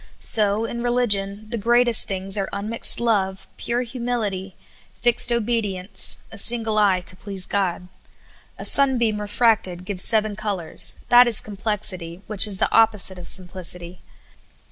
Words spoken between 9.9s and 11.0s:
seven colors;